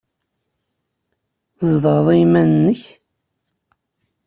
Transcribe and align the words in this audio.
Tzedɣeḍ 1.57 2.07
i 2.11 2.15
yiman-nnek? 2.19 2.83